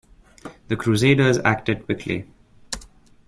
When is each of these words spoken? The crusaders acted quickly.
The 0.67 0.75
crusaders 0.75 1.37
acted 1.45 1.85
quickly. 1.85 2.27